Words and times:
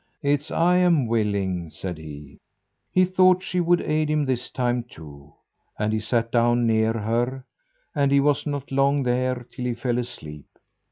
"It's 0.23 0.49
I 0.49 0.77
am 0.77 1.05
willing," 1.05 1.69
said 1.69 1.99
he. 1.99 2.39
He 2.91 3.05
thought 3.05 3.43
she 3.43 3.59
would 3.59 3.81
aid 3.81 4.09
him 4.09 4.25
this 4.25 4.49
time, 4.49 4.81
too, 4.81 5.35
and 5.77 5.93
he 5.93 5.99
sat 5.99 6.31
down 6.31 6.65
near 6.65 6.93
her, 6.93 7.45
and 7.93 8.11
he 8.11 8.19
was 8.19 8.47
not 8.47 8.71
long 8.71 9.03
there 9.03 9.45
till 9.51 9.65
he 9.65 9.75
fell 9.75 9.99
asleep. 9.99 10.47